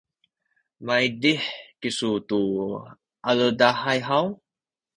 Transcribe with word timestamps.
maydih 0.85 1.43
kisu 1.81 2.09
tu 2.27 2.39
aledahay 3.29 3.99
haw? 4.09 4.25